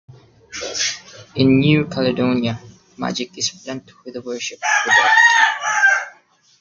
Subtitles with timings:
[1.35, 2.59] In New Caledonia,
[2.97, 5.13] magic is blent with the worship of the dead.